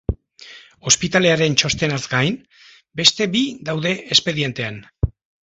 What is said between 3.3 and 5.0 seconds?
bi daude espedientean.